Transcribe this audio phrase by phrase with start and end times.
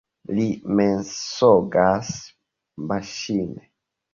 [0.37, 0.45] Li
[0.79, 2.09] mensogas
[2.89, 3.71] maŝine.